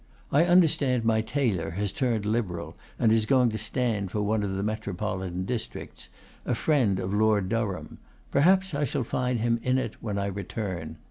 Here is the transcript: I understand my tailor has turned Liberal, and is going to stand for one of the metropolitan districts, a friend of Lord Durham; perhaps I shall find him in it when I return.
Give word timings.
I 0.31 0.45
understand 0.45 1.05
my 1.05 1.21
tailor 1.21 1.69
has 1.77 1.91
turned 1.91 2.25
Liberal, 2.25 2.75
and 2.97 3.11
is 3.11 3.27
going 3.27 3.49
to 3.51 3.57
stand 3.59 4.09
for 4.09 4.23
one 4.23 4.41
of 4.41 4.55
the 4.55 4.63
metropolitan 4.63 5.45
districts, 5.45 6.09
a 6.43 6.55
friend 6.55 6.97
of 6.99 7.13
Lord 7.13 7.49
Durham; 7.49 7.99
perhaps 8.31 8.73
I 8.73 8.83
shall 8.83 9.03
find 9.03 9.41
him 9.41 9.59
in 9.61 9.77
it 9.77 10.01
when 10.01 10.17
I 10.17 10.25
return. 10.25 10.97